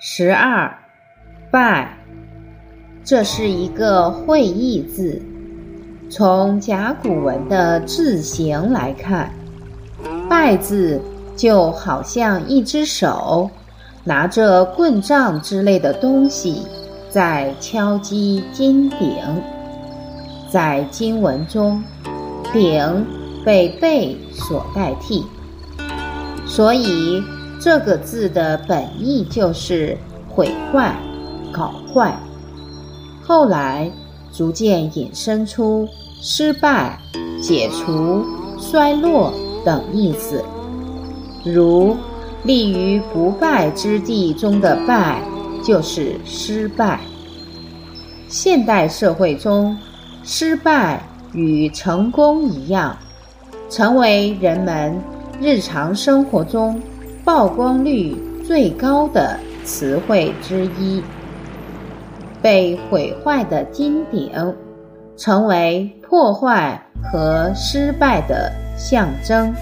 [0.00, 0.78] 十二，
[1.50, 1.98] 拜，
[3.02, 5.20] 这是一个会意字。
[6.08, 9.32] 从甲骨文的字形来看
[10.30, 11.02] ，“拜”字
[11.34, 13.50] 就好像一只手
[14.04, 16.62] 拿着棍杖之类的东西
[17.10, 19.16] 在敲击金鼎。
[20.48, 21.82] 在经文中
[22.54, 23.04] ，“鼎”
[23.44, 25.26] 被“贝”所代替，
[26.46, 27.20] 所以。
[27.60, 30.94] 这个字的本意就是毁坏、
[31.52, 32.16] 搞坏，
[33.22, 33.90] 后来
[34.32, 35.88] 逐渐引申出
[36.20, 36.98] 失败、
[37.42, 38.24] 解除、
[38.58, 39.32] 衰落
[39.64, 40.44] 等意思。
[41.44, 41.96] 如
[42.44, 45.20] 立于不败之地中的败，
[45.62, 47.00] 就是失败。
[48.28, 49.76] 现代社会中，
[50.22, 51.02] 失败
[51.32, 52.96] 与成功一样，
[53.68, 54.96] 成为人们
[55.40, 56.80] 日常生活中。
[57.28, 61.02] 曝光率最高的词汇之一，
[62.40, 64.56] 被毁坏的经典
[65.14, 69.52] 成为破坏和失败的象征。